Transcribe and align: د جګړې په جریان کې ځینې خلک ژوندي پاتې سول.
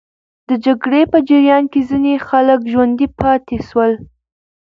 د 0.49 0.51
جګړې 0.65 1.01
په 1.11 1.17
جریان 1.27 1.63
کې 1.71 1.81
ځینې 1.89 2.13
خلک 2.27 2.59
ژوندي 2.71 3.07
پاتې 3.19 3.57
سول. 3.69 3.91